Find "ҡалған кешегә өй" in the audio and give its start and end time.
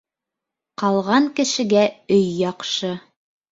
0.83-2.27